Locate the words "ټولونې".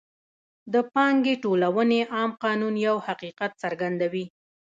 1.43-1.99